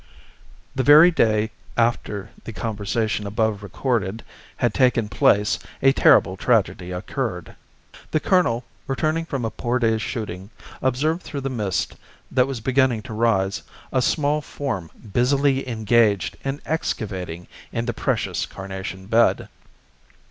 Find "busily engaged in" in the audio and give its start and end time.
15.13-16.61